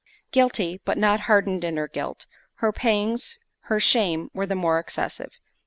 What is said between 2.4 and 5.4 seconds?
her pangs, her shame were the more excessive.